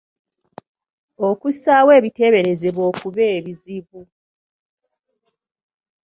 [1.29, 4.01] Okussaawo ebiteeberezebwa okuba ebizibu.